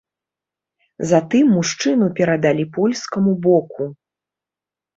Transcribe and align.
Затым 1.11 1.45
мужчыну 1.59 2.07
перадалі 2.21 2.65
польскаму 2.81 3.31
боку. 3.47 3.83